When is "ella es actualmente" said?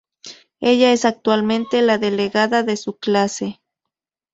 0.61-1.83